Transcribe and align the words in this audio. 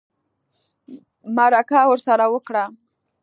مرکه 1.35 1.81
ورسره 1.89 2.25
وکړه 2.33 2.63